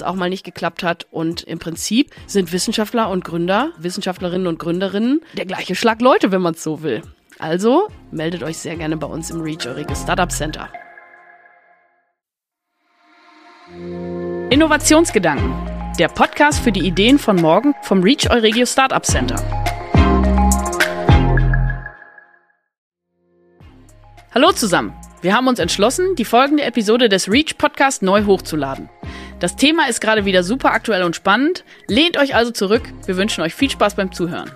[0.00, 1.06] es auch mal nicht geklappt hat.
[1.10, 6.42] Und im Prinzip sind Wissenschaftler und Gründer, Wissenschaftlerinnen und Gründerinnen der gleiche Schlag Leute, wenn
[6.42, 7.02] man es so will.
[7.38, 10.68] Also meldet euch sehr gerne bei uns im Reach Euriges Startup Center.
[14.50, 15.54] Innovationsgedanken.
[15.98, 19.36] Der Podcast für die Ideen von morgen vom Reach Euregio Startup Center.
[24.34, 24.94] Hallo zusammen.
[25.22, 28.88] Wir haben uns entschlossen, die folgende Episode des Reach Podcast neu hochzuladen.
[29.40, 31.64] Das Thema ist gerade wieder super aktuell und spannend.
[31.88, 32.82] Lehnt euch also zurück.
[33.06, 34.50] Wir wünschen euch viel Spaß beim Zuhören.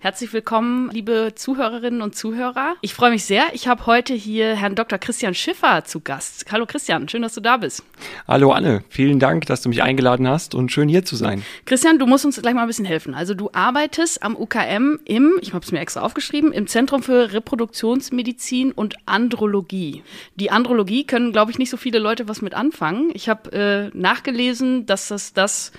[0.00, 2.76] Herzlich willkommen, liebe Zuhörerinnen und Zuhörer.
[2.82, 3.46] Ich freue mich sehr.
[3.52, 4.96] Ich habe heute hier Herrn Dr.
[4.96, 6.44] Christian Schiffer zu Gast.
[6.52, 7.82] Hallo Christian, schön, dass du da bist.
[8.28, 11.42] Hallo Anne, vielen Dank, dass du mich eingeladen hast und schön hier zu sein.
[11.64, 13.12] Christian, du musst uns gleich mal ein bisschen helfen.
[13.12, 17.32] Also du arbeitest am UKM im, ich habe es mir extra aufgeschrieben, im Zentrum für
[17.32, 20.04] Reproduktionsmedizin und Andrologie.
[20.36, 23.10] Die Andrologie können, glaube ich, nicht so viele Leute was mit anfangen.
[23.14, 25.72] Ich habe äh, nachgelesen, dass das das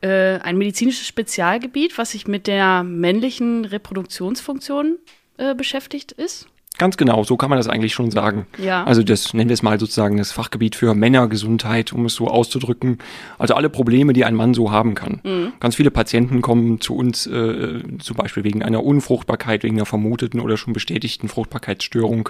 [0.00, 4.98] äh, ein medizinisches Spezialgebiet, was sich mit der männlichen Reproduktionsfunktion
[5.36, 6.48] äh, beschäftigt ist.
[6.78, 8.46] Ganz genau, so kann man das eigentlich schon sagen.
[8.56, 8.84] Ja.
[8.84, 12.98] Also das nennen wir es mal sozusagen das Fachgebiet für Männergesundheit, um es so auszudrücken.
[13.36, 15.20] Also alle Probleme, die ein Mann so haben kann.
[15.24, 15.52] Mhm.
[15.58, 20.38] Ganz viele Patienten kommen zu uns äh, zum Beispiel wegen einer Unfruchtbarkeit, wegen einer vermuteten
[20.38, 22.28] oder schon bestätigten Fruchtbarkeitsstörung.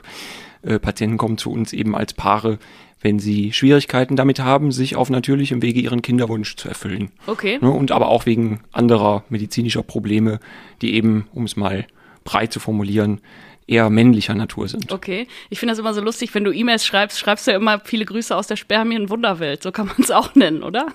[0.63, 2.59] Äh, Patienten kommen zu uns eben als Paare,
[3.01, 7.11] wenn sie Schwierigkeiten damit haben, sich auf natürlichem Wege ihren Kinderwunsch zu erfüllen.
[7.27, 7.59] Okay.
[7.61, 10.41] Ne, und aber auch wegen anderer medizinischer Probleme,
[10.83, 11.87] die eben, um es mal
[12.25, 13.21] breit zu formulieren,
[13.69, 14.91] eher männlicher Natur sind.
[14.91, 15.29] Okay.
[15.51, 18.07] Ich finde das immer so lustig, wenn du E-Mails schreibst, schreibst du ja immer viele
[18.07, 19.63] Grüße aus der Spermien-Wunderwelt.
[19.63, 20.87] So kann man es auch nennen, oder?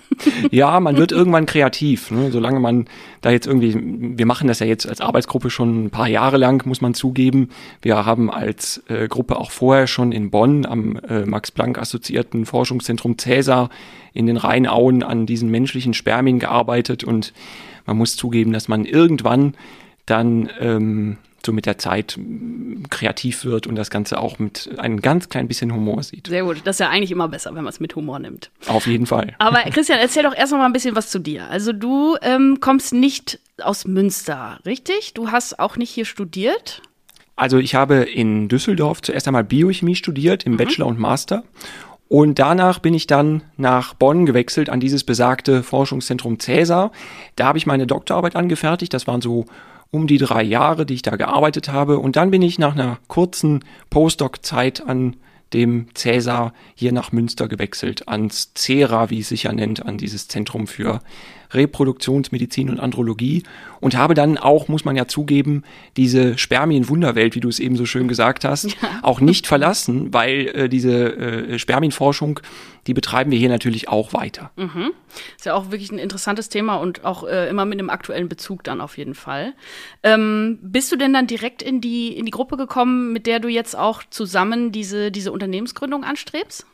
[0.50, 2.10] Ja, man wird irgendwann kreativ.
[2.10, 2.32] Ne?
[2.32, 2.86] Solange man
[3.20, 6.66] da jetzt irgendwie, wir machen das ja jetzt als Arbeitsgruppe schon ein paar Jahre lang,
[6.66, 7.50] muss man zugeben.
[7.80, 13.70] Wir haben als äh, Gruppe auch vorher schon in Bonn am äh, Max-Planck-assoziierten Forschungszentrum Cäsar
[14.12, 17.32] in den Rheinauen an diesen menschlichen Spermien gearbeitet und
[17.86, 19.54] man muss zugeben, dass man irgendwann
[20.06, 22.18] dann ähm, so mit der Zeit
[22.90, 26.26] kreativ wird und das Ganze auch mit einem ganz klein bisschen Humor sieht.
[26.28, 26.62] Sehr gut.
[26.64, 28.50] Das ist ja eigentlich immer besser, wenn man es mit Humor nimmt.
[28.66, 29.34] Auf jeden Fall.
[29.38, 31.48] Aber Christian, erzähl doch erst noch mal ein bisschen was zu dir.
[31.50, 35.14] Also du ähm, kommst nicht aus Münster, richtig?
[35.14, 36.82] Du hast auch nicht hier studiert?
[37.36, 40.56] Also ich habe in Düsseldorf zuerst einmal Biochemie studiert, im mhm.
[40.58, 41.44] Bachelor und Master.
[42.08, 46.92] Und danach bin ich dann nach Bonn gewechselt an dieses besagte Forschungszentrum Cäsar.
[47.34, 48.94] Da habe ich meine Doktorarbeit angefertigt.
[48.94, 49.46] Das waren so
[49.94, 52.00] um die drei Jahre, die ich da gearbeitet habe.
[52.00, 55.14] Und dann bin ich nach einer kurzen Postdoc-Zeit an
[55.52, 60.26] dem Cäsar hier nach Münster gewechselt, ans CERA, wie es sich ja nennt, an dieses
[60.26, 61.00] Zentrum für
[61.52, 63.44] Reproduktionsmedizin und Andrologie
[63.80, 65.62] und habe dann auch, muss man ja zugeben,
[65.96, 68.98] diese Spermienwunderwelt, wie du es eben so schön gesagt hast, ja.
[69.02, 72.40] auch nicht verlassen, weil äh, diese äh, Spermienforschung,
[72.86, 74.50] die betreiben wir hier natürlich auch weiter.
[74.56, 74.92] Mhm.
[75.36, 78.64] Ist ja auch wirklich ein interessantes Thema und auch äh, immer mit einem aktuellen Bezug
[78.64, 79.54] dann auf jeden Fall.
[80.02, 83.48] Ähm, bist du denn dann direkt in die, in die Gruppe gekommen, mit der du
[83.48, 86.66] jetzt auch zusammen diese, diese Unternehmensgründung anstrebst?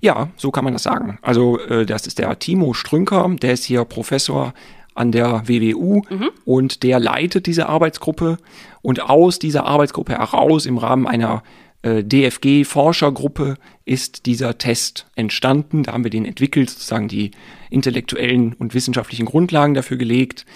[0.00, 1.18] Ja, so kann man das sagen.
[1.22, 4.54] Also äh, das ist der Timo Strünker, der ist hier Professor
[4.94, 6.30] an der WWU mhm.
[6.44, 8.38] und der leitet diese Arbeitsgruppe
[8.80, 11.42] und aus dieser Arbeitsgruppe heraus im Rahmen einer
[11.84, 15.84] DFG-Forschergruppe ist dieser Test entstanden.
[15.84, 17.30] Da haben wir den entwickelt, sozusagen die
[17.70, 20.46] intellektuellen und wissenschaftlichen Grundlagen dafür gelegt.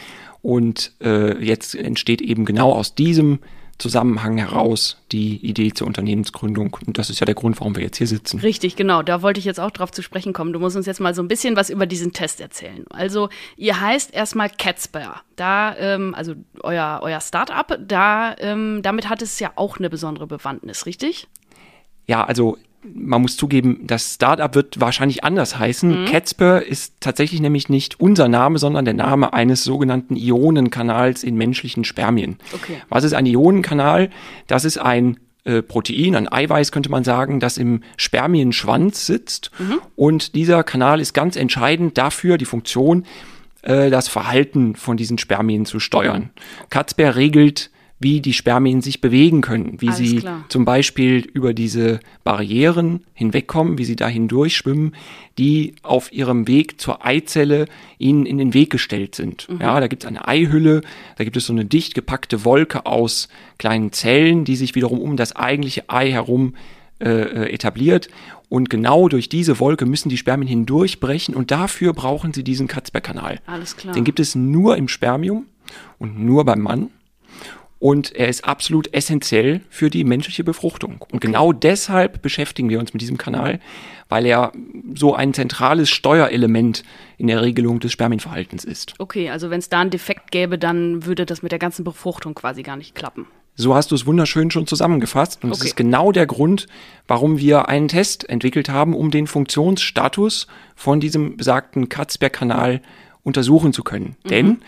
[0.42, 3.40] Und äh, jetzt entsteht eben genau aus diesem
[3.80, 6.76] Zusammenhang heraus die Idee zur Unternehmensgründung.
[6.86, 8.40] Und das ist ja der Grund, warum wir jetzt hier sitzen.
[8.40, 9.02] Richtig, genau.
[9.02, 10.52] Da wollte ich jetzt auch drauf zu sprechen kommen.
[10.52, 12.84] Du musst uns jetzt mal so ein bisschen was über diesen Test erzählen.
[12.90, 15.22] Also, ihr heißt erstmal Catsper.
[15.36, 20.26] Da, ähm, also euer, euer Startup, da, ähm, damit hat es ja auch eine besondere
[20.26, 21.26] Bewandtnis, richtig?
[22.06, 26.02] Ja, also man muss zugeben, das Startup wird wahrscheinlich anders heißen.
[26.02, 26.06] Mhm.
[26.06, 31.84] Catspur ist tatsächlich nämlich nicht unser Name, sondern der Name eines sogenannten Ionenkanals in menschlichen
[31.84, 32.38] Spermien.
[32.52, 32.76] Okay.
[32.88, 34.10] Was ist ein Ionenkanal?
[34.46, 39.50] Das ist ein äh, Protein, ein Eiweiß könnte man sagen, das im Spermienschwanz sitzt.
[39.58, 39.80] Mhm.
[39.96, 43.04] Und dieser Kanal ist ganz entscheidend dafür, die Funktion,
[43.62, 46.30] äh, das Verhalten von diesen Spermien zu steuern.
[46.70, 50.44] Katzbär regelt wie die Spermien sich bewegen können, wie Alles sie klar.
[50.48, 54.94] zum Beispiel über diese Barrieren hinwegkommen, wie sie da hindurchschwimmen,
[55.36, 57.66] die auf ihrem Weg zur Eizelle
[57.98, 59.48] ihnen in den Weg gestellt sind.
[59.50, 59.60] Mhm.
[59.60, 60.80] Ja, da gibt es eine Eihülle,
[61.18, 65.18] da gibt es so eine dicht gepackte Wolke aus kleinen Zellen, die sich wiederum um
[65.18, 66.54] das eigentliche Ei herum
[67.00, 68.08] äh, äh etabliert.
[68.48, 73.40] Und genau durch diese Wolke müssen die Spermien hindurchbrechen und dafür brauchen sie diesen Katzbergkanal.
[73.46, 73.94] Alles klar.
[73.94, 75.44] Den gibt es nur im Spermium
[75.98, 76.90] und nur beim Mann
[77.80, 81.04] und er ist absolut essentiell für die menschliche Befruchtung.
[81.10, 83.58] Und genau deshalb beschäftigen wir uns mit diesem Kanal,
[84.10, 84.52] weil er
[84.94, 86.84] so ein zentrales Steuerelement
[87.16, 88.94] in der Regelung des Spermienverhaltens ist.
[88.98, 92.34] Okay, also wenn es da einen Defekt gäbe, dann würde das mit der ganzen Befruchtung
[92.34, 93.26] quasi gar nicht klappen.
[93.54, 95.42] So hast du es wunderschön schon zusammengefasst.
[95.42, 95.58] Und okay.
[95.58, 96.66] das ist genau der Grund,
[97.08, 102.82] warum wir einen Test entwickelt haben, um den Funktionsstatus von diesem besagten Katzberg-Kanal
[103.22, 104.16] untersuchen zu können.
[104.24, 104.28] Mhm.
[104.28, 104.58] Denn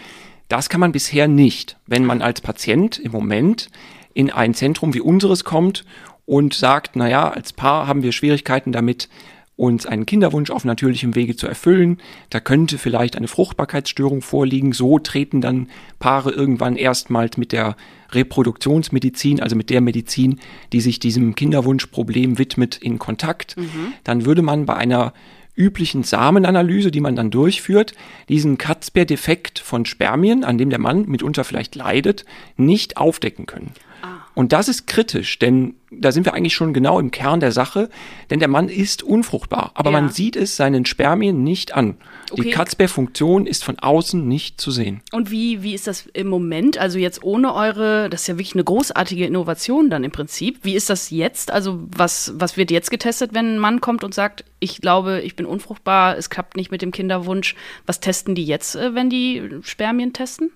[0.53, 3.71] das kann man bisher nicht, wenn man als Patient im Moment
[4.13, 5.87] in ein Zentrum wie unseres kommt
[6.27, 9.09] und sagt, naja, als Paar haben wir Schwierigkeiten damit,
[9.57, 12.03] uns einen Kinderwunsch auf natürlichem Wege zu erfüllen.
[12.29, 14.75] Da könnte vielleicht eine Fruchtbarkeitsstörung vorliegen.
[14.75, 15.69] So treten dann
[15.99, 17.75] Paare irgendwann erstmals mit der
[18.11, 20.39] Reproduktionsmedizin, also mit der Medizin,
[20.75, 23.57] die sich diesem Kinderwunschproblem widmet, in Kontakt.
[23.57, 23.95] Mhm.
[24.05, 25.15] Dann würde man bei einer
[25.55, 27.95] üblichen Samenanalyse, die man dann durchführt,
[28.29, 32.25] diesen Katzbär-Defekt von Spermien, an dem der Mann mitunter vielleicht leidet,
[32.57, 33.73] nicht aufdecken können.
[34.03, 34.27] Ah.
[34.35, 37.89] Und das ist kritisch, denn da sind wir eigentlich schon genau im Kern der Sache,
[38.31, 40.01] denn der Mann ist unfruchtbar, aber ja.
[40.01, 41.97] man sieht es seinen Spermien nicht an.
[42.31, 42.43] Okay.
[42.43, 45.03] Die Katzbär-Funktion ist von außen nicht zu sehen.
[45.13, 46.79] Und wie, wie ist das im Moment?
[46.79, 50.61] Also jetzt ohne eure, das ist ja wirklich eine großartige Innovation dann im Prinzip.
[50.63, 51.51] Wie ist das jetzt?
[51.51, 55.37] Also was, was wird jetzt getestet, wenn ein Mann kommt und sagt, ich glaube, ich
[55.37, 57.55] bin unfruchtbar, es klappt nicht mit dem Kinderwunsch.
[57.87, 60.51] Was testen die jetzt, äh, wenn die Spermien testen?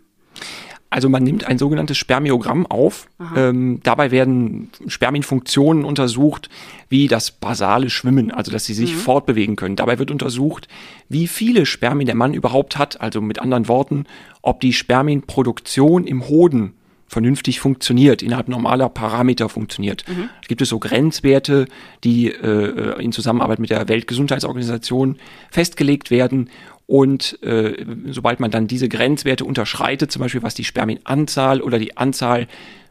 [0.89, 3.09] Also man nimmt ein sogenanntes Spermiogramm auf.
[3.37, 6.49] Ähm, dabei werden Spermienfunktionen untersucht,
[6.89, 8.99] wie das basale Schwimmen, also dass sie sich mhm.
[8.99, 9.77] fortbewegen können.
[9.77, 10.69] Dabei wird untersucht,
[11.09, 13.01] wie viele Spermien der Mann überhaupt hat.
[13.01, 14.05] Also mit anderen Worten,
[14.43, 16.75] ob die Spermienproduktion im Hoden
[17.09, 20.05] vernünftig funktioniert, innerhalb normaler Parameter funktioniert.
[20.09, 20.29] Mhm.
[20.49, 21.67] Gibt es so Grenzwerte,
[22.05, 25.17] die äh, in Zusammenarbeit mit der Weltgesundheitsorganisation
[25.51, 26.51] festgelegt werden
[26.87, 31.97] und äh, sobald man dann diese Grenzwerte unterschreitet, zum Beispiel was die Spermienanzahl oder die
[31.97, 32.47] Anzahl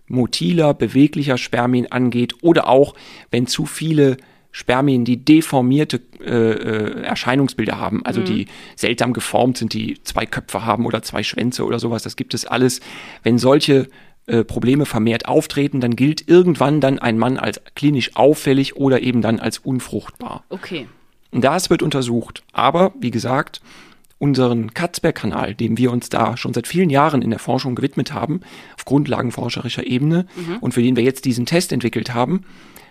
[0.08, 2.94] motiler, beweglicher Spermien angeht, oder auch
[3.32, 4.18] wenn zu viele
[4.52, 8.26] Spermien, die deformierte äh, äh, Erscheinungsbilder haben, also mhm.
[8.26, 12.34] die seltsam geformt sind, die zwei Köpfe haben oder zwei Schwänze oder sowas, das gibt
[12.34, 12.80] es alles.
[13.24, 13.90] Wenn solche
[14.28, 19.22] äh, Probleme vermehrt auftreten, dann gilt irgendwann dann ein Mann als klinisch auffällig oder eben
[19.22, 20.46] dann als unfruchtbar.
[20.50, 20.88] Okay.
[21.42, 22.44] Das wird untersucht.
[22.54, 23.62] Aber, wie gesagt,
[24.18, 28.42] unseren Katzberg-Kanal, dem wir uns da schon seit vielen Jahren in der Forschung gewidmet haben,
[28.76, 30.58] auf grundlagenforscherischer Ebene mhm.
[30.62, 32.46] und für den wir jetzt diesen Test entwickelt haben,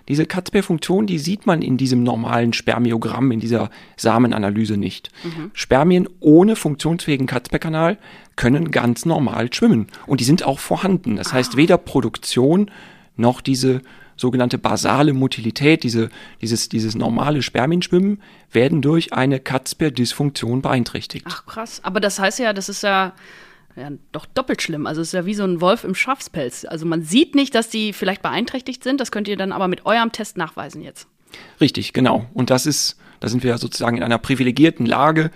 [0.06, 5.10] diese Katzberg-Funktion, die sieht man in diesem normalen Spermiogramm, in dieser Samenanalyse nicht.
[5.24, 5.50] Mhm.
[5.54, 7.96] Spermien ohne funktionsfähigen Katzberg-Kanal
[8.36, 11.16] können ganz normal schwimmen und die sind auch vorhanden.
[11.16, 11.34] Das ah.
[11.34, 12.70] heißt, weder Produktion
[13.16, 13.80] noch diese
[14.16, 21.26] sogenannte basale Motilität, diese, dieses, dieses normale Spermienschwimmen, werden durch eine Katzper-Dysfunktion beeinträchtigt.
[21.28, 23.12] Ach krass, aber das heißt ja, das ist ja,
[23.76, 24.86] ja doch doppelt schlimm.
[24.86, 26.64] Also es ist ja wie so ein Wolf im Schafspelz.
[26.64, 29.86] Also man sieht nicht, dass die vielleicht beeinträchtigt sind, das könnt ihr dann aber mit
[29.86, 31.08] eurem Test nachweisen jetzt.
[31.60, 32.26] Richtig, genau.
[32.34, 35.30] Und das ist, da sind wir ja sozusagen in einer privilegierten Lage,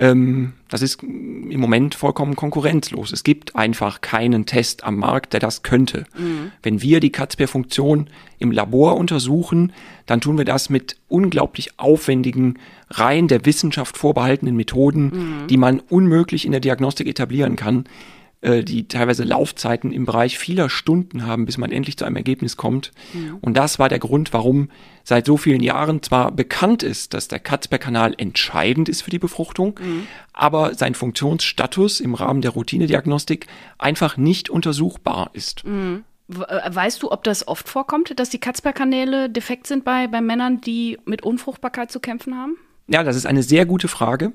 [0.00, 3.12] ähm, das ist im Moment vollkommen konkurrenzlos.
[3.12, 6.04] Es gibt einfach keinen Test am Markt, der das könnte.
[6.18, 6.52] Mhm.
[6.62, 9.72] Wenn wir die Katzbär-Funktion im Labor untersuchen,
[10.06, 15.46] dann tun wir das mit unglaublich aufwendigen, rein der Wissenschaft vorbehaltenen Methoden, mhm.
[15.48, 17.84] die man unmöglich in der Diagnostik etablieren kann.
[18.42, 22.56] Äh, die teilweise Laufzeiten im Bereich vieler Stunden haben, bis man endlich zu einem Ergebnis
[22.56, 22.90] kommt.
[23.12, 23.36] Mhm.
[23.42, 24.70] Und das war der Grund, warum
[25.04, 29.78] seit so vielen Jahren zwar bekannt ist, dass der Katzberg-Kanal entscheidend ist für die Befruchtung,
[29.78, 30.06] mhm.
[30.32, 35.66] aber sein Funktionsstatus im Rahmen der Routinediagnostik einfach nicht untersuchbar ist.
[35.66, 36.04] Mhm.
[36.30, 40.62] Äh, weißt du, ob das oft vorkommt, dass die Katzberg-Kanäle defekt sind bei, bei Männern,
[40.62, 42.56] die mit Unfruchtbarkeit zu kämpfen haben?
[42.92, 44.32] Ja, das ist eine sehr gute Frage.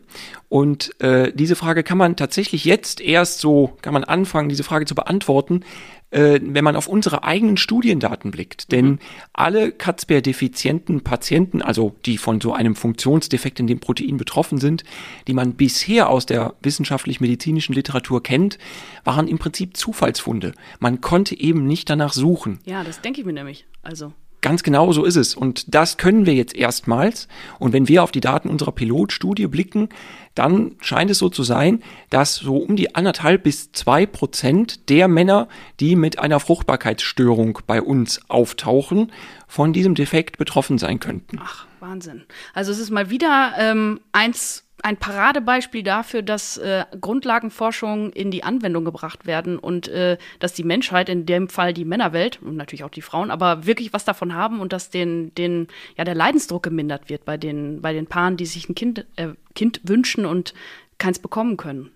[0.48, 4.86] Und äh, diese Frage kann man tatsächlich jetzt erst so, kann man anfangen, diese Frage
[4.86, 5.66] zu beantworten,
[6.12, 8.72] äh, wenn man auf unsere eigenen Studiendaten blickt.
[8.72, 9.00] Denn mhm.
[9.34, 14.86] alle Katzbär-defizienten Patienten, also die von so einem Funktionsdefekt in dem Protein betroffen sind,
[15.28, 18.58] die man bisher aus der wissenschaftlich-medizinischen Literatur kennt,
[19.04, 20.54] waren im Prinzip Zufallsfunde.
[20.80, 22.60] Man konnte eben nicht danach suchen.
[22.64, 23.66] Ja, das denke ich mir nämlich.
[23.82, 24.14] Also.
[24.46, 25.34] Ganz genau so ist es.
[25.34, 27.28] Und das können wir jetzt erstmals.
[27.58, 29.90] Und wenn wir auf die Daten unserer Pilotstudie blicken,
[30.36, 35.08] dann scheint es so zu sein, dass so um die anderthalb bis zwei Prozent der
[35.08, 35.48] Männer,
[35.80, 39.12] die mit einer Fruchtbarkeitsstörung bei uns auftauchen,
[39.48, 41.40] von diesem Defekt betroffen sein könnten.
[41.44, 42.24] Ach, Wahnsinn.
[42.54, 48.44] Also es ist mal wieder ähm, eins ein Paradebeispiel dafür, dass äh, Grundlagenforschung in die
[48.44, 52.84] Anwendung gebracht werden und äh, dass die Menschheit, in dem Fall die Männerwelt und natürlich
[52.84, 56.62] auch die Frauen, aber wirklich was davon haben und dass den, den, ja, der Leidensdruck
[56.62, 60.54] gemindert wird bei den, bei den Paaren, die sich ein Kind, äh, Kind wünschen und
[61.00, 61.92] keins bekommen können.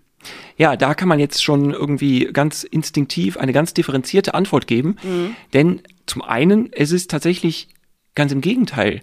[0.56, 4.96] Ja, da kann man jetzt schon irgendwie ganz instinktiv eine ganz differenzierte Antwort geben.
[5.02, 5.36] Mhm.
[5.52, 7.68] Denn zum einen, es ist tatsächlich
[8.14, 9.00] ganz im Gegenteil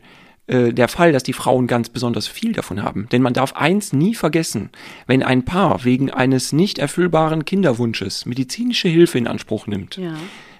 [0.47, 3.07] äh, der Fall, dass die Frauen ganz besonders viel davon haben.
[3.11, 4.69] Denn man darf eins nie vergessen,
[5.05, 10.15] wenn ein Paar wegen eines nicht erfüllbaren Kinderwunsches medizinische Hilfe in Anspruch nimmt, ja.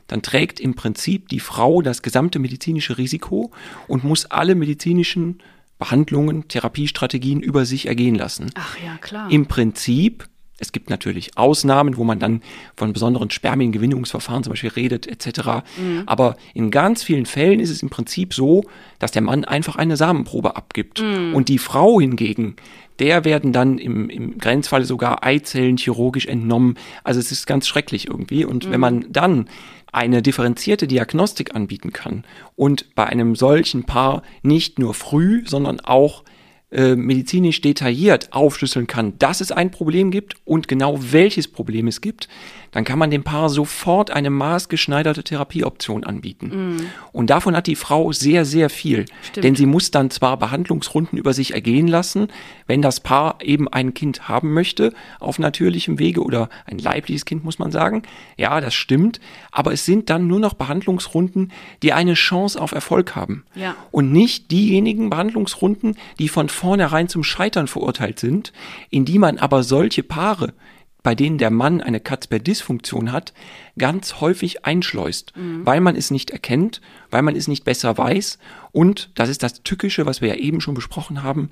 [0.08, 3.52] dann trägt im Prinzip die Frau das gesamte medizinische Risiko
[3.88, 5.40] und muss alle medizinischen
[5.80, 8.50] Behandlungen, Therapiestrategien über sich ergehen lassen.
[8.56, 9.32] Ach ja, klar.
[9.32, 10.28] Im Prinzip
[10.60, 12.42] es gibt natürlich Ausnahmen, wo man dann
[12.76, 15.64] von besonderen Spermiengewinnungsverfahren zum Beispiel redet, etc.
[15.78, 16.04] Mhm.
[16.06, 18.64] Aber in ganz vielen Fällen ist es im Prinzip so,
[19.00, 21.02] dass der Mann einfach eine Samenprobe abgibt.
[21.02, 21.36] Mhm.
[21.36, 22.56] Und die Frau hingegen,
[23.00, 26.76] der werden dann im, im Grenzfall sogar Eizellen chirurgisch entnommen.
[27.04, 28.44] Also es ist ganz schrecklich irgendwie.
[28.44, 28.72] Und mhm.
[28.72, 29.48] wenn man dann
[29.92, 32.24] eine differenzierte Diagnostik anbieten kann
[32.56, 36.24] und bei einem solchen Paar nicht nur früh, sondern auch
[36.70, 42.02] äh, medizinisch detailliert aufschlüsseln kann, dass es ein Problem gibt und genau welches Problem es
[42.02, 42.28] gibt,
[42.72, 46.76] dann kann man dem Paar sofort eine maßgeschneiderte Therapieoption anbieten.
[46.76, 46.80] Mm.
[47.12, 49.06] Und davon hat die Frau sehr, sehr viel.
[49.24, 49.44] Stimmt.
[49.46, 52.28] Denn sie muss dann zwar Behandlungsrunden über sich ergehen lassen,
[52.68, 57.44] wenn das Paar eben ein Kind haben möchte, auf natürlichem Wege oder ein leibliches Kind,
[57.44, 58.04] muss man sagen.
[58.36, 59.20] Ja, das stimmt.
[59.52, 63.46] Aber es sind dann nur noch Behandlungsrunden, die eine Chance auf Erfolg haben.
[63.56, 63.76] Ja.
[63.92, 68.52] Und nicht diejenigen Behandlungsrunden, die von vornherein zum Scheitern verurteilt sind,
[68.90, 70.54] in die man aber solche Paare,
[71.04, 73.34] bei denen der Mann eine Katz-per-Dysfunktion hat,
[73.78, 75.66] ganz häufig einschleust, mhm.
[75.66, 78.40] weil man es nicht erkennt, weil man es nicht besser weiß
[78.72, 81.50] und, das ist das Tückische, was wir ja eben schon besprochen haben,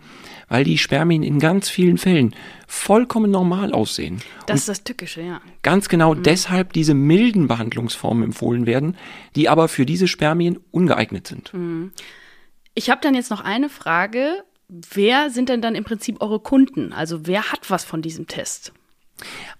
[0.50, 2.36] weil die Spermien in ganz vielen Fällen
[2.68, 4.22] vollkommen normal aussehen.
[4.48, 5.42] Das und ist das Tückische, ja.
[5.62, 6.24] Ganz genau mhm.
[6.24, 8.98] deshalb diese milden Behandlungsformen empfohlen werden,
[9.36, 11.54] die aber für diese Spermien ungeeignet sind.
[11.54, 11.94] Mhm.
[12.74, 14.44] Ich habe dann jetzt noch eine Frage.
[14.68, 16.94] Wer sind denn dann im Prinzip eure Kunden?
[16.94, 18.74] Also wer hat was von diesem Test?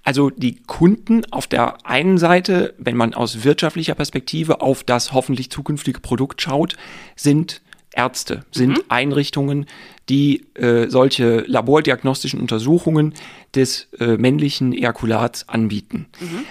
[0.04, 5.50] Also die Kunden auf der einen Seite, wenn man aus wirtschaftlicher Perspektive auf das hoffentlich
[5.50, 6.76] zukünftige Produkt schaut,
[7.16, 7.62] sind
[7.94, 8.84] Ärzte, sind mhm.
[8.90, 9.68] Einrichtungen,
[10.10, 13.14] die äh, solche labordiagnostischen Untersuchungen
[13.56, 16.08] des äh, männlichen Ejakulats anbieten.
[16.20, 16.46] Mhm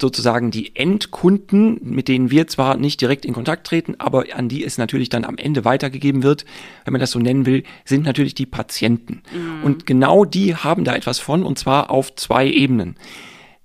[0.00, 4.64] sozusagen die Endkunden, mit denen wir zwar nicht direkt in Kontakt treten, aber an die
[4.64, 6.46] es natürlich dann am Ende weitergegeben wird,
[6.84, 9.22] wenn man das so nennen will, sind natürlich die Patienten.
[9.34, 9.64] Mhm.
[9.64, 12.96] Und genau die haben da etwas von, und zwar auf zwei Ebenen.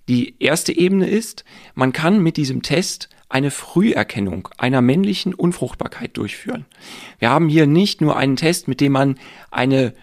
[0.09, 6.65] Die erste Ebene ist, man kann mit diesem Test eine Früherkennung einer männlichen Unfruchtbarkeit durchführen.
[7.19, 9.17] Wir haben hier nicht nur einen Test, mit dem man
[9.49, 9.93] eine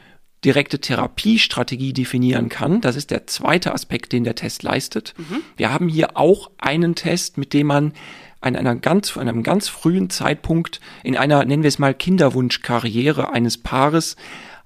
[0.44, 2.80] direkte Therapiestrategie definieren kann.
[2.80, 5.14] Das ist der zweite Aspekt, den der Test leistet.
[5.16, 5.42] Mhm.
[5.56, 7.92] Wir haben hier auch einen Test, mit dem man
[8.40, 13.32] an einer ganz, an einem ganz frühen Zeitpunkt in einer, nennen wir es mal, Kinderwunschkarriere
[13.32, 14.16] eines Paares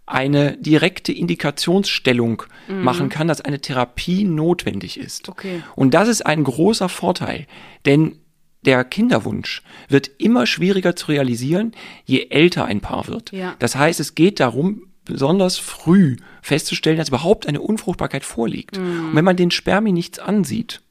[0.07, 2.83] eine direkte Indikationsstellung mhm.
[2.83, 5.29] machen kann, dass eine Therapie notwendig ist.
[5.29, 5.63] Okay.
[5.75, 7.47] Und das ist ein großer Vorteil,
[7.85, 8.17] denn
[8.65, 11.73] der Kinderwunsch wird immer schwieriger zu realisieren,
[12.05, 13.33] je älter ein Paar wird.
[13.33, 13.55] Ja.
[13.59, 18.79] Das heißt, es geht darum, besonders früh festzustellen, dass überhaupt eine Unfruchtbarkeit vorliegt.
[18.79, 19.09] Mhm.
[19.09, 20.83] Und wenn man den Spermien nichts ansieht,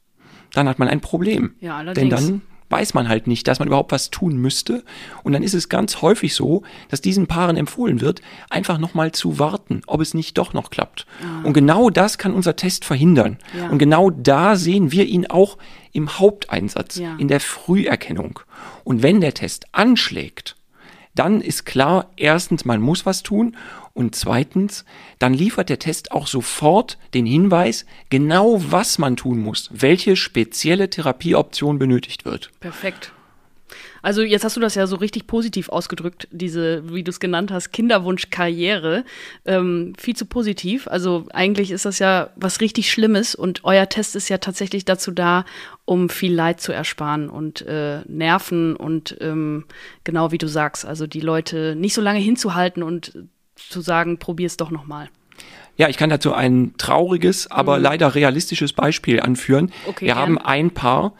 [0.53, 1.53] dann hat man ein Problem.
[1.59, 4.83] Ja, Denn dann weiß man halt nicht, dass man überhaupt was tun müsste.
[5.23, 9.37] Und dann ist es ganz häufig so, dass diesen Paaren empfohlen wird, einfach nochmal zu
[9.39, 11.05] warten, ob es nicht doch noch klappt.
[11.21, 11.45] Ah.
[11.45, 13.37] Und genau das kann unser Test verhindern.
[13.57, 13.69] Ja.
[13.69, 15.57] Und genau da sehen wir ihn auch
[15.91, 17.15] im Haupteinsatz, ja.
[17.17, 18.39] in der Früherkennung.
[18.83, 20.55] Und wenn der Test anschlägt,
[21.15, 23.57] dann ist klar, erstens, man muss was tun
[23.93, 24.85] und zweitens,
[25.17, 30.89] dann liefert der Test auch sofort den Hinweis, genau was man tun muss, welche spezielle
[30.89, 32.51] Therapieoption benötigt wird.
[32.59, 33.13] Perfekt.
[34.01, 37.51] Also jetzt hast du das ja so richtig positiv ausgedrückt, diese, wie du es genannt
[37.51, 39.03] hast, Kinderwunschkarriere.
[39.45, 40.87] Ähm, viel zu positiv.
[40.87, 45.11] Also eigentlich ist das ja was richtig Schlimmes und euer Test ist ja tatsächlich dazu
[45.11, 45.45] da,
[45.85, 49.65] um viel Leid zu ersparen und äh, Nerven und ähm,
[50.03, 53.13] genau wie du sagst, also die Leute nicht so lange hinzuhalten und
[53.55, 55.09] zu sagen, probier es doch nochmal.
[55.77, 57.83] Ja, ich kann dazu ein trauriges, aber mhm.
[57.83, 59.71] leider realistisches Beispiel anführen.
[59.87, 60.17] Okay, Wir gern.
[60.17, 61.13] haben ein Paar,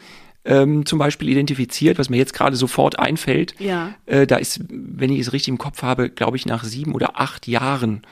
[0.45, 3.55] ähm, zum Beispiel identifiziert, was mir jetzt gerade sofort einfällt.
[3.59, 3.95] Ja.
[4.05, 7.19] Äh, da ist, wenn ich es richtig im Kopf habe, glaube ich, nach sieben oder
[7.19, 8.03] acht Jahren,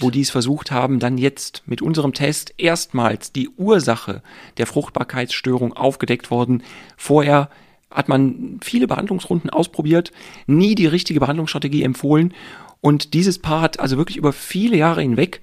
[0.00, 4.22] wo die es versucht haben, dann jetzt mit unserem Test erstmals die Ursache
[4.58, 6.62] der Fruchtbarkeitsstörung aufgedeckt worden.
[6.96, 7.50] Vorher
[7.90, 10.10] hat man viele Behandlungsrunden ausprobiert,
[10.46, 12.34] nie die richtige Behandlungsstrategie empfohlen.
[12.80, 15.40] Und dieses Paar hat also wirklich über viele Jahre hinweg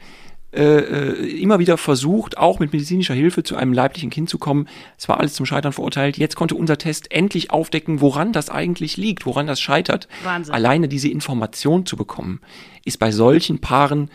[0.53, 4.67] äh, äh, immer wieder versucht, auch mit medizinischer Hilfe zu einem leiblichen Kind zu kommen.
[4.97, 6.17] Es war alles zum Scheitern verurteilt.
[6.17, 10.07] Jetzt konnte unser Test endlich aufdecken, woran das eigentlich liegt, woran das scheitert.
[10.23, 10.53] Wahnsinn.
[10.53, 12.39] Alleine diese Information zu bekommen,
[12.85, 14.11] ist bei solchen Paaren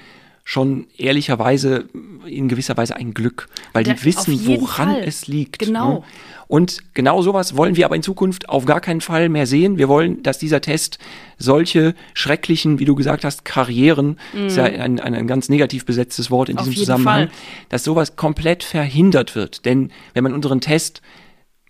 [0.48, 1.90] schon ehrlicherweise
[2.24, 5.04] in gewisser Weise ein Glück, weil die wissen, woran Fall.
[5.04, 5.58] es liegt.
[5.58, 5.92] Genau.
[5.92, 6.02] Ne?
[6.46, 9.76] Und genau sowas wollen wir aber in Zukunft auf gar keinen Fall mehr sehen.
[9.76, 10.98] Wir wollen, dass dieser Test
[11.36, 14.46] solche schrecklichen, wie du gesagt hast, Karrieren, mm.
[14.46, 17.36] ist ja ein, ein, ein, ganz negativ besetztes Wort in auf diesem Zusammenhang, Fall.
[17.68, 19.66] dass sowas komplett verhindert wird.
[19.66, 21.02] Denn wenn man unseren Test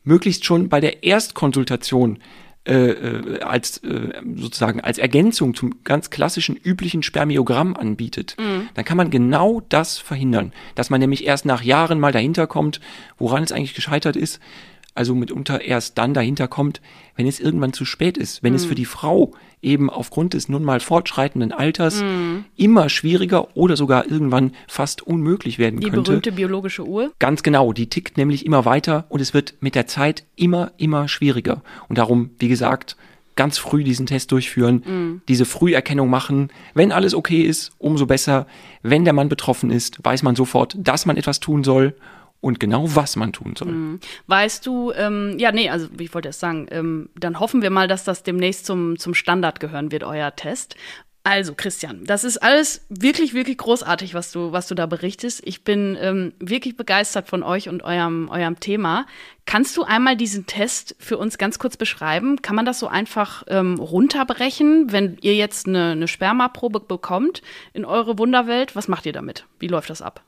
[0.05, 2.21] möglichst schon bei der Erstkonsultation
[2.69, 8.69] äh, äh, als äh, sozusagen als Ergänzung zum ganz klassischen üblichen Spermiogramm anbietet, mhm.
[8.75, 12.81] dann kann man genau das verhindern, dass man nämlich erst nach Jahren mal dahinter kommt,
[13.17, 14.39] woran es eigentlich gescheitert ist,
[14.95, 16.81] also mitunter erst dann dahinter kommt,
[17.17, 18.57] wenn es irgendwann zu spät ist, wenn mm.
[18.57, 22.45] es für die Frau eben aufgrund des nun mal fortschreitenden Alters mm.
[22.57, 26.03] immer schwieriger oder sogar irgendwann fast unmöglich werden die könnte.
[26.03, 27.13] Die berühmte biologische Uhr?
[27.19, 31.09] Ganz genau, die tickt nämlich immer weiter und es wird mit der Zeit immer, immer
[31.09, 31.63] schwieriger.
[31.89, 32.97] Und darum, wie gesagt,
[33.37, 35.23] ganz früh diesen Test durchführen, mm.
[35.29, 36.51] diese Früherkennung machen.
[36.75, 38.49] Wenn alles okay ist, umso besser.
[38.83, 41.95] Wenn der Mann betroffen ist, weiß man sofort, dass man etwas tun soll
[42.41, 43.73] und genau was man tun soll.
[43.73, 44.01] Mhm.
[44.27, 47.89] Weißt du, ähm, ja, nee, also ich wollte erst sagen, ähm, dann hoffen wir mal,
[47.89, 50.77] dass das demnächst zum, zum Standard gehören wird, euer Test.
[51.25, 55.43] Also, Christian, das ist alles wirklich, wirklich großartig, was du, was du da berichtest.
[55.45, 59.05] Ich bin ähm, wirklich begeistert von euch und eurem, eurem Thema.
[59.45, 62.41] Kannst du einmal diesen Test für uns ganz kurz beschreiben?
[62.41, 67.43] Kann man das so einfach ähm, runterbrechen, wenn ihr jetzt eine, eine Spermaprobe bekommt
[67.75, 68.75] in eure Wunderwelt?
[68.75, 69.45] Was macht ihr damit?
[69.59, 70.23] Wie läuft das ab?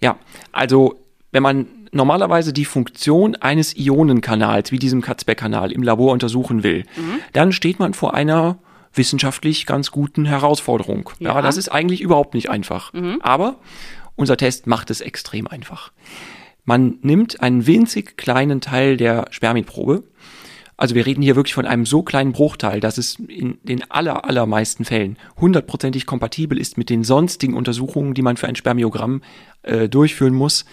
[0.00, 0.18] Ja,
[0.52, 1.03] also
[1.34, 7.18] wenn man normalerweise die Funktion eines Ionenkanals, wie diesem Katzbeck-Kanal, im Labor untersuchen will, mhm.
[7.32, 8.58] dann steht man vor einer
[8.94, 11.10] wissenschaftlich ganz guten Herausforderung.
[11.18, 12.92] Ja, ja das ist eigentlich überhaupt nicht einfach.
[12.92, 13.18] Mhm.
[13.20, 13.56] Aber
[14.14, 15.90] unser Test macht es extrem einfach.
[16.64, 20.04] Man nimmt einen winzig kleinen Teil der Spermienprobe.
[20.76, 24.24] Also wir reden hier wirklich von einem so kleinen Bruchteil, dass es in den aller,
[24.24, 29.22] allermeisten Fällen hundertprozentig kompatibel ist mit den sonstigen Untersuchungen, die man für ein Spermiogramm
[29.64, 30.64] äh, durchführen muss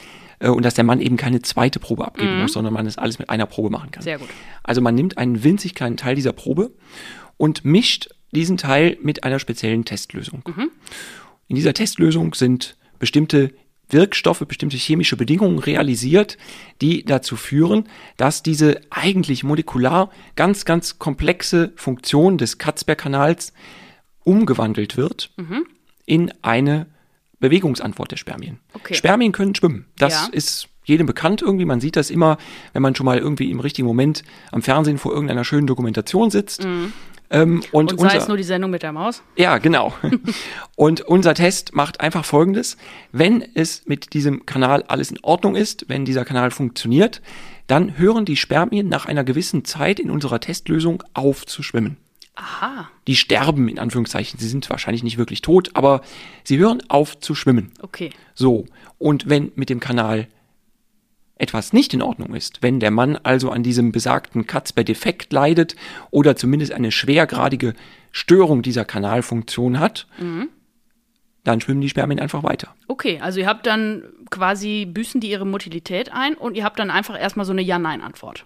[0.50, 2.42] und dass der Mann eben keine zweite Probe abgeben mhm.
[2.44, 4.04] muss, sondern man das alles mit einer Probe machen kann.
[4.04, 4.30] Sehr gut.
[4.64, 6.72] Also man nimmt einen winzig kleinen Teil dieser Probe
[7.38, 10.44] und mischt diesen Teil mit einer speziellen Testlösung.
[10.48, 10.72] Mhm.
[11.48, 13.54] In dieser Testlösung sind bestimmte
[13.90, 16.38] Wirkstoffe, bestimmte chemische Bedingungen realisiert,
[16.82, 23.54] die dazu führen, dass diese eigentlich molekular ganz, ganz komplexe Funktion des Katzberg-Kanals
[24.24, 25.66] umgewandelt wird mhm.
[26.06, 26.88] in eine
[27.42, 28.60] Bewegungsantwort der Spermien.
[28.74, 28.94] Okay.
[28.94, 29.86] Spermien können schwimmen.
[29.98, 30.30] Das ja.
[30.32, 31.66] ist jedem bekannt irgendwie.
[31.66, 32.38] Man sieht das immer,
[32.72, 36.64] wenn man schon mal irgendwie im richtigen Moment am Fernsehen vor irgendeiner schönen Dokumentation sitzt.
[36.64, 36.94] Mhm.
[37.30, 39.24] Ähm, und, und sei unser, es nur die Sendung mit der Maus?
[39.38, 39.94] Ja, genau.
[40.76, 42.78] und unser Test macht einfach Folgendes.
[43.12, 47.22] Wenn es mit diesem Kanal alles in Ordnung ist, wenn dieser Kanal funktioniert,
[47.68, 51.98] dann hören die Spermien nach einer gewissen Zeit in unserer Testlösung auf zu schwimmen.
[52.36, 52.90] Aha.
[53.08, 54.40] Die sterben in Anführungszeichen.
[54.40, 56.02] Sie sind wahrscheinlich nicht wirklich tot, aber
[56.44, 57.72] sie hören auf zu schwimmen.
[57.82, 58.12] Okay.
[58.34, 58.66] So.
[58.98, 60.28] Und wenn mit dem Kanal
[61.42, 65.76] etwas nicht in Ordnung ist, wenn der Mann also an diesem besagten Katzber-Defekt leidet
[66.12, 67.74] oder zumindest eine schwergradige
[68.12, 70.50] Störung dieser Kanalfunktion hat, mhm.
[71.44, 72.76] dann schwimmen die Spermien einfach weiter.
[72.88, 76.92] Okay, also ihr habt dann quasi, büßen die ihre Motilität ein und ihr habt dann
[76.92, 78.46] einfach erstmal so eine Ja-Nein-Antwort.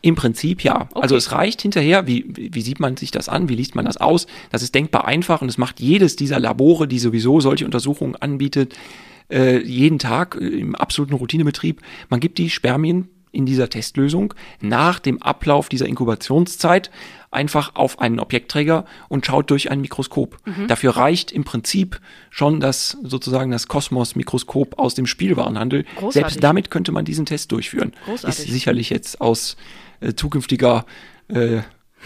[0.00, 0.88] Im Prinzip ja.
[0.90, 1.02] Okay.
[1.02, 3.96] Also es reicht hinterher, wie, wie sieht man sich das an, wie liest man das
[3.96, 4.26] aus?
[4.50, 8.74] Das ist denkbar einfach und es macht jedes dieser Labore, die sowieso solche Untersuchungen anbietet,
[9.30, 11.80] äh, jeden Tag äh, im absoluten Routinebetrieb.
[12.10, 16.90] Man gibt die Spermien in dieser Testlösung nach dem Ablauf dieser Inkubationszeit
[17.30, 20.36] einfach auf einen Objektträger und schaut durch ein Mikroskop.
[20.44, 20.68] Mhm.
[20.68, 25.84] Dafür reicht im Prinzip schon das sozusagen das Kosmos-Mikroskop aus dem Spielwarenhandel.
[25.96, 26.12] Großartig.
[26.12, 27.92] Selbst damit könnte man diesen Test durchführen.
[28.04, 28.38] Großartig.
[28.38, 29.56] Ist sicherlich jetzt aus
[30.00, 30.84] äh, zukünftiger
[31.28, 31.60] äh,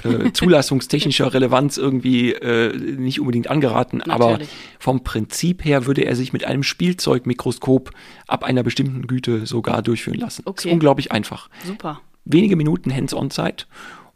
[0.05, 4.51] äh, zulassungstechnischer Relevanz irgendwie äh, nicht unbedingt angeraten, aber Natürlich.
[4.79, 7.91] vom Prinzip her würde er sich mit einem Spielzeugmikroskop
[8.27, 10.43] ab einer bestimmten Güte sogar durchführen lassen.
[10.45, 10.69] Okay.
[10.69, 11.49] Ist unglaublich einfach.
[11.65, 12.01] Super.
[12.25, 13.67] Wenige Minuten Hands-on-Zeit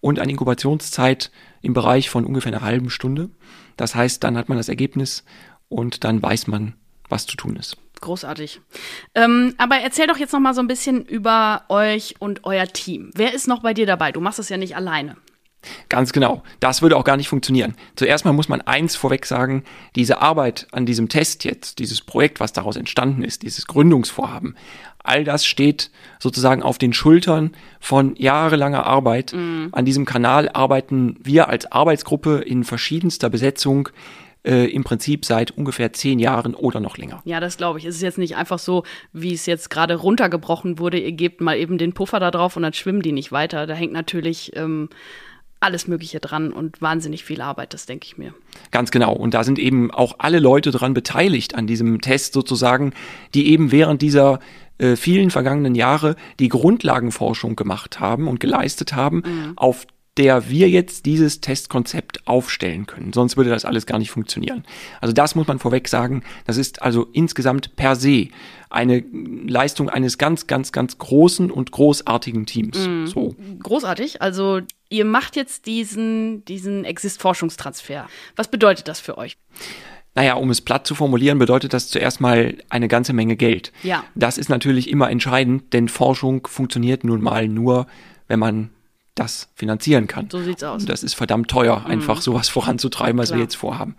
[0.00, 1.30] und eine Inkubationszeit
[1.62, 3.30] im Bereich von ungefähr einer halben Stunde.
[3.76, 5.24] Das heißt, dann hat man das Ergebnis
[5.68, 6.74] und dann weiß man,
[7.08, 7.76] was zu tun ist.
[8.00, 8.60] Großartig.
[9.14, 13.10] Ähm, aber erzähl doch jetzt noch mal so ein bisschen über euch und euer Team.
[13.14, 14.10] Wer ist noch bei dir dabei?
[14.10, 15.16] Du machst das ja nicht alleine.
[15.88, 16.42] Ganz genau.
[16.58, 17.74] Das würde auch gar nicht funktionieren.
[17.96, 22.40] Zuerst mal muss man eins vorweg sagen, diese Arbeit an diesem Test jetzt, dieses Projekt,
[22.40, 24.56] was daraus entstanden ist, dieses Gründungsvorhaben,
[25.02, 29.34] all das steht sozusagen auf den Schultern von jahrelanger Arbeit.
[29.34, 33.88] An diesem Kanal arbeiten wir als Arbeitsgruppe in verschiedenster Besetzung
[34.44, 37.20] äh, im Prinzip seit ungefähr zehn Jahren oder noch länger.
[37.24, 37.84] Ja, das glaube ich.
[37.84, 40.98] Es ist jetzt nicht einfach so, wie es jetzt gerade runtergebrochen wurde.
[40.98, 43.66] Ihr gebt mal eben den Puffer da drauf und dann schwimmen die nicht weiter.
[43.66, 44.88] Da hängt natürlich ähm,
[45.60, 48.34] alles Mögliche dran und wahnsinnig viel Arbeit, das denke ich mir.
[48.70, 49.12] Ganz genau.
[49.12, 52.92] Und da sind eben auch alle Leute dran beteiligt an diesem Test sozusagen,
[53.34, 54.40] die eben während dieser
[54.78, 59.22] äh, vielen vergangenen Jahre die Grundlagenforschung gemacht haben und geleistet haben,
[59.56, 63.12] auf der wir jetzt dieses Testkonzept aufstellen können.
[63.12, 64.64] Sonst würde das alles gar nicht funktionieren.
[65.00, 66.22] Also das muss man vorweg sagen.
[66.46, 68.28] Das ist also insgesamt per se
[68.70, 69.04] eine
[69.46, 72.88] Leistung eines ganz, ganz, ganz großen und großartigen Teams.
[73.06, 73.34] So.
[73.62, 74.20] Großartig.
[74.20, 78.08] Also ihr macht jetzt diesen, diesen Exist-Forschungstransfer.
[78.36, 79.38] Was bedeutet das für euch?
[80.14, 83.72] Naja, um es platt zu formulieren, bedeutet das zuerst mal eine ganze Menge Geld.
[83.84, 84.04] Ja.
[84.16, 87.86] Das ist natürlich immer entscheidend, denn Forschung funktioniert nun mal nur,
[88.26, 88.70] wenn man
[89.20, 90.28] das finanzieren kann.
[90.30, 90.78] So sieht's aus.
[90.78, 90.80] Mhm.
[90.82, 93.38] Und das ist verdammt teuer, einfach sowas voranzutreiben, was Klar.
[93.38, 93.96] wir jetzt vorhaben.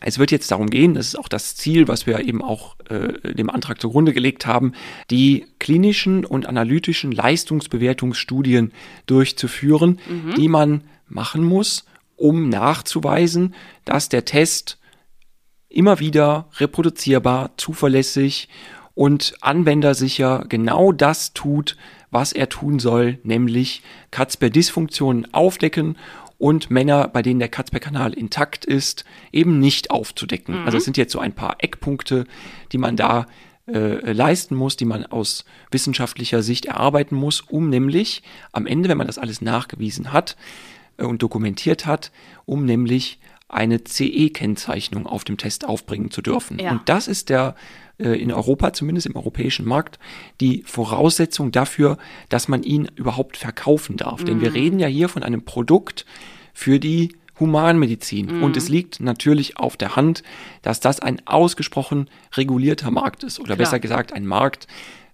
[0.00, 3.34] Es wird jetzt darum gehen, das ist auch das Ziel, was wir eben auch äh,
[3.34, 4.72] dem Antrag zugrunde gelegt haben,
[5.10, 8.72] die klinischen und analytischen Leistungsbewertungsstudien
[9.06, 10.34] durchzuführen, Mhm.
[10.36, 11.84] die man machen muss,
[12.16, 13.54] um nachzuweisen,
[13.84, 14.78] dass der Test
[15.68, 18.48] immer wieder reproduzierbar, zuverlässig
[18.94, 21.76] und anwendersicher genau das tut,
[22.10, 25.96] was er tun soll, nämlich Katzper-Dysfunktionen aufdecken
[26.38, 30.64] und Männer, bei denen der Katzper-Kanal intakt ist, eben nicht aufzudecken.
[30.64, 32.26] Also es sind jetzt so ein paar Eckpunkte,
[32.72, 33.26] die man da
[33.66, 38.98] äh, leisten muss, die man aus wissenschaftlicher Sicht erarbeiten muss, um nämlich am Ende, wenn
[38.98, 40.36] man das alles nachgewiesen hat
[40.96, 42.12] äh, und dokumentiert hat,
[42.46, 43.18] um nämlich
[43.48, 46.58] eine CE-Kennzeichnung auf dem Test aufbringen zu dürfen.
[46.58, 46.72] Ja.
[46.72, 47.54] Und das ist der
[47.98, 49.98] äh, in Europa, zumindest im europäischen Markt,
[50.40, 54.22] die Voraussetzung dafür, dass man ihn überhaupt verkaufen darf.
[54.22, 56.04] Denn wir reden ja hier von einem Produkt
[56.52, 58.42] für die Humanmedizin.
[58.42, 60.22] Und es liegt natürlich auf der Hand,
[60.62, 63.38] dass das ein ausgesprochen regulierter Markt ist.
[63.38, 64.66] Oder besser gesagt ein Markt,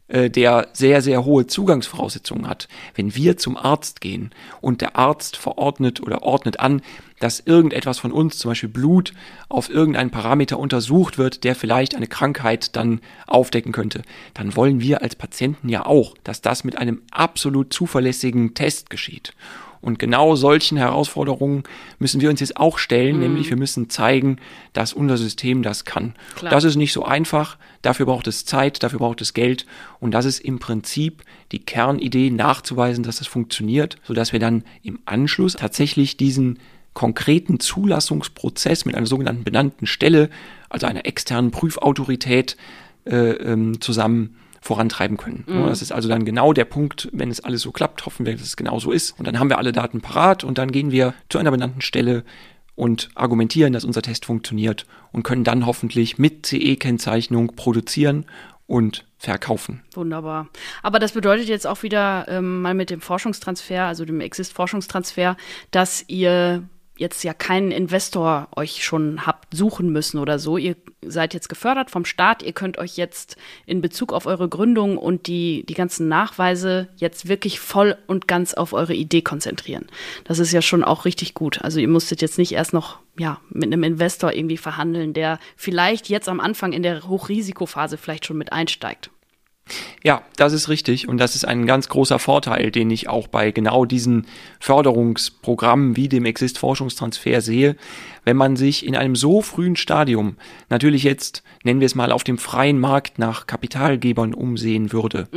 [0.08, 2.68] äh, der sehr, sehr hohe Zugangsvoraussetzungen hat.
[2.94, 6.82] Wenn wir zum Arzt gehen und der Arzt verordnet oder ordnet an,
[7.24, 9.14] dass irgendetwas von uns, zum Beispiel Blut,
[9.48, 14.02] auf irgendeinen Parameter untersucht wird, der vielleicht eine Krankheit dann aufdecken könnte,
[14.34, 19.32] dann wollen wir als Patienten ja auch, dass das mit einem absolut zuverlässigen Test geschieht.
[19.80, 21.62] Und genau solchen Herausforderungen
[21.98, 24.38] müssen wir uns jetzt auch stellen, nämlich wir müssen zeigen,
[24.74, 26.14] dass unser System das kann.
[26.36, 26.50] Klar.
[26.50, 29.64] Das ist nicht so einfach, dafür braucht es Zeit, dafür braucht es Geld
[29.98, 35.00] und das ist im Prinzip die Kernidee nachzuweisen, dass das funktioniert, sodass wir dann im
[35.06, 36.58] Anschluss tatsächlich diesen
[36.94, 40.30] konkreten Zulassungsprozess mit einer sogenannten benannten Stelle,
[40.70, 42.56] also einer externen Prüfautorität,
[43.04, 45.44] äh, ähm, zusammen vorantreiben können.
[45.46, 48.32] Ja, Das ist also dann genau der Punkt, wenn es alles so klappt, hoffen wir,
[48.32, 49.18] dass es genau so ist.
[49.18, 52.24] Und dann haben wir alle Daten parat und dann gehen wir zu einer benannten Stelle
[52.74, 58.24] und argumentieren, dass unser Test funktioniert und können dann hoffentlich mit CE-Kennzeichnung produzieren
[58.66, 59.82] und verkaufen.
[59.92, 60.48] Wunderbar.
[60.82, 65.36] Aber das bedeutet jetzt auch wieder ähm, mal mit dem Forschungstransfer, also dem Exist-Forschungstransfer,
[65.70, 66.64] dass ihr
[66.96, 70.56] jetzt ja keinen Investor euch schon habt suchen müssen oder so.
[70.56, 72.42] Ihr seid jetzt gefördert vom Staat.
[72.42, 77.28] Ihr könnt euch jetzt in Bezug auf eure Gründung und die, die ganzen Nachweise jetzt
[77.28, 79.86] wirklich voll und ganz auf eure Idee konzentrieren.
[80.24, 81.62] Das ist ja schon auch richtig gut.
[81.62, 86.08] Also ihr musstet jetzt nicht erst noch ja, mit einem Investor irgendwie verhandeln, der vielleicht
[86.08, 89.10] jetzt am Anfang in der Hochrisikophase vielleicht schon mit einsteigt.
[90.02, 93.50] Ja, das ist richtig und das ist ein ganz großer Vorteil, den ich auch bei
[93.50, 94.26] genau diesen
[94.60, 97.76] Förderungsprogrammen wie dem Exist Forschungstransfer sehe,
[98.24, 100.36] wenn man sich in einem so frühen Stadium
[100.68, 105.28] natürlich jetzt, nennen wir es mal, auf dem freien Markt nach Kapitalgebern umsehen würde,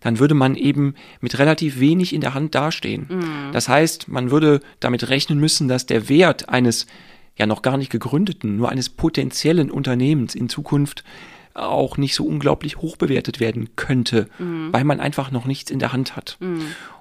[0.00, 3.08] dann würde man eben mit relativ wenig in der Hand dastehen.
[3.52, 6.86] Das heißt, man würde damit rechnen müssen, dass der Wert eines
[7.36, 11.04] ja noch gar nicht gegründeten, nur eines potenziellen Unternehmens in Zukunft
[11.56, 15.92] auch nicht so unglaublich hoch bewertet werden könnte, weil man einfach noch nichts in der
[15.92, 16.38] Hand hat.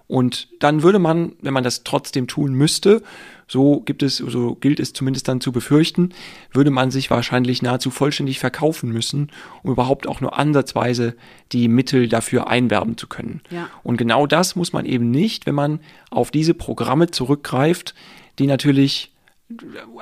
[0.08, 3.02] Und dann würde man, wenn man das trotzdem tun müsste,
[3.48, 6.10] so gibt es, so gilt es zumindest dann zu befürchten,
[6.52, 9.32] würde man sich wahrscheinlich nahezu vollständig verkaufen müssen,
[9.63, 11.15] um überhaupt auch nur ansatzweise
[11.52, 13.41] die Mittel dafür einwerben zu können.
[13.50, 13.70] Ja.
[13.84, 15.80] Und genau das muss man eben nicht, wenn man
[16.12, 17.96] auf diese Programme zurückgreift,
[18.39, 19.12] die natürlich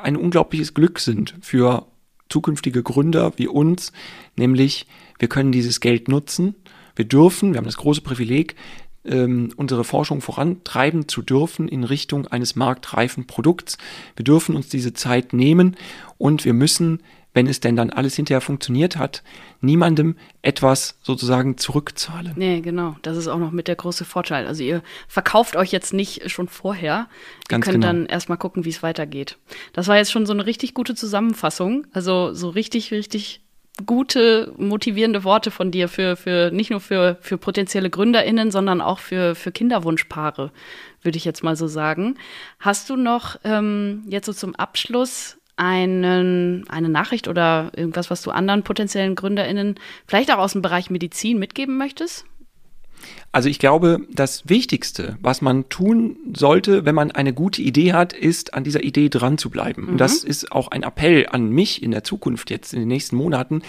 [0.01, 1.85] ein unglaubliches Glück sind für
[2.33, 3.91] zukünftige Gründer wie uns,
[4.35, 4.87] nämlich
[5.19, 6.55] wir können dieses Geld nutzen,
[6.95, 8.55] wir dürfen, wir haben das große Privileg,
[9.05, 13.77] ähm, unsere Forschung vorantreiben zu dürfen in Richtung eines marktreifen Produkts.
[14.15, 15.75] Wir dürfen uns diese Zeit nehmen
[16.17, 19.23] und wir müssen, wenn es denn dann alles hinterher funktioniert hat,
[19.61, 22.33] niemandem etwas sozusagen zurückzahlen.
[22.35, 22.95] Nee, genau.
[23.01, 24.45] Das ist auch noch mit der große Vorteil.
[24.45, 27.07] Also ihr verkauft euch jetzt nicht schon vorher.
[27.47, 27.87] Ganz ihr könnt genau.
[27.87, 29.37] dann erstmal gucken, wie es weitergeht.
[29.73, 31.87] Das war jetzt schon so eine richtig gute Zusammenfassung.
[31.93, 33.41] Also so richtig, richtig
[33.85, 38.99] gute, motivierende Worte von dir für, für nicht nur für, für potenzielle GründerInnen, sondern auch
[38.99, 40.51] für, für Kinderwunschpaare,
[41.01, 42.19] würde ich jetzt mal so sagen.
[42.59, 48.31] Hast du noch ähm, jetzt so zum Abschluss einen, eine Nachricht oder irgendwas, was du
[48.31, 49.75] anderen potenziellen GründerInnen
[50.07, 52.25] vielleicht auch aus dem Bereich Medizin mitgeben möchtest?
[53.31, 58.13] Also ich glaube, das Wichtigste, was man tun sollte, wenn man eine gute Idee hat,
[58.13, 59.87] ist, an dieser Idee dran zu bleiben.
[59.89, 63.15] Und das ist auch ein Appell an mich in der Zukunft, jetzt in den nächsten
[63.15, 63.63] Monaten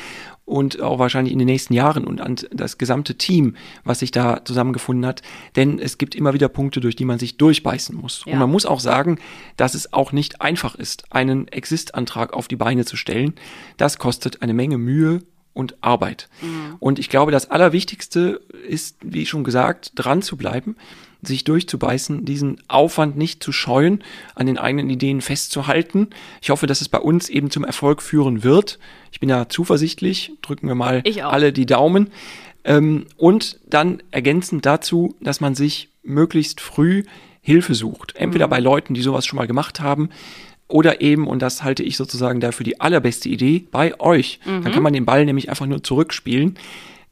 [0.45, 4.45] und auch wahrscheinlich in den nächsten Jahren und an das gesamte Team, was sich da
[4.45, 5.23] zusammengefunden hat.
[5.57, 8.25] Denn es gibt immer wieder Punkte, durch die man sich durchbeißen muss.
[8.27, 8.35] Ja.
[8.35, 9.19] Und man muss auch sagen,
[9.57, 13.35] dass es auch nicht einfach ist, einen Exist-Antrag auf die Beine zu stellen.
[13.79, 15.23] Das kostet eine Menge Mühe
[15.55, 16.29] und Arbeit.
[16.81, 20.77] Und ich glaube, das Allerwichtigste ist, wie schon gesagt, dran zu bleiben,
[21.23, 26.11] sich durchzubeißen, diesen Aufwand nicht zu scheuen, an den eigenen Ideen festzuhalten.
[26.43, 28.79] Ich hoffe, dass es bei uns eben zum Erfolg führen wird.
[29.11, 32.11] Ich bin da zuversichtlich, drücken wir mal alle die Daumen.
[32.65, 37.05] Ähm, und dann ergänzend dazu, dass man sich möglichst früh
[37.41, 38.17] Hilfe sucht.
[38.17, 40.09] Entweder bei Leuten, die sowas schon mal gemacht haben,
[40.75, 44.41] oder eben, und das halte ich sozusagen dafür die allerbeste Idee, bei euch.
[44.45, 46.57] Dann kann man den Ball nämlich einfach nur zurückspielen.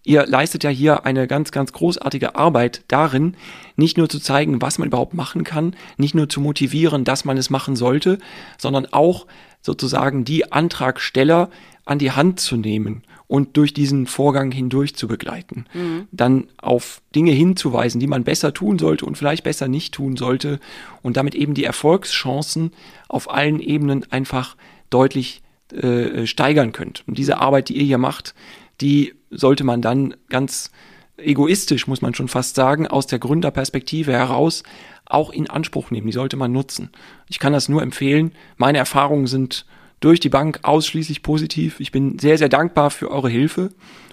[0.03, 3.37] Ihr leistet ja hier eine ganz, ganz großartige Arbeit darin,
[3.77, 7.39] nicht nur zu zeigen, was man überhaupt machen kann, nicht nur zu motivieren, dass man
[7.39, 8.19] es machen sollte,
[8.59, 9.29] sondern auch
[9.61, 11.49] sozusagen die Antragsteller
[11.85, 15.65] an die Hand zu nehmen und durch diesen Vorgang hindurch zu begleiten.
[16.13, 20.61] Dann auf Dinge hinzuweisen, die man besser tun sollte und vielleicht besser nicht tun sollte
[21.01, 22.73] und damit eben die Erfolgschancen
[23.09, 24.55] auf allen Ebenen einfach
[24.91, 25.41] deutlich
[25.73, 27.05] äh, steigern könnt.
[27.07, 28.35] Und diese Arbeit, die ihr hier macht,
[28.83, 30.71] die sollte man dann ganz
[31.17, 34.63] egoistisch, muss man schon fast sagen, aus der Gründerperspektive heraus
[35.07, 36.09] auch in Anspruch nehmen.
[36.09, 36.91] Die sollte man nutzen.
[37.31, 38.33] Ich kann das nur empfehlen.
[38.59, 39.65] Meine Erfahrungen sind
[40.03, 41.81] durch die Bank ausschließlich positiv.
[41.81, 43.71] Ich bin sehr, sehr dankbar für eure Hilfe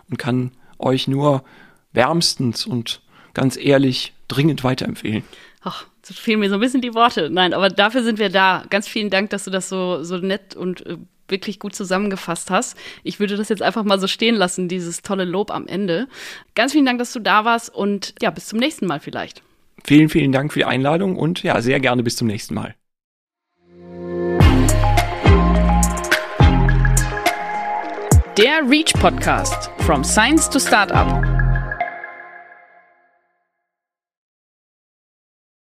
[0.09, 1.43] und kann euch nur
[1.91, 3.01] wärmstens und
[3.33, 5.23] ganz ehrlich dringend weiterempfehlen.
[5.61, 7.29] Ach, so fehlen mir so ein bisschen die Worte.
[7.29, 8.63] Nein, aber dafür sind wir da.
[8.69, 10.97] Ganz vielen Dank, dass du das so, so nett und äh,
[11.27, 12.77] wirklich gut zusammengefasst hast.
[13.03, 16.07] Ich würde das jetzt einfach mal so stehen lassen, dieses tolle Lob am Ende.
[16.55, 19.43] Ganz vielen Dank, dass du da warst und ja, bis zum nächsten Mal vielleicht.
[19.83, 22.75] Vielen, vielen Dank für die Einladung und ja, sehr gerne bis zum nächsten Mal.
[28.39, 29.69] Der Reach Podcast.
[29.79, 31.28] From Science to Startup.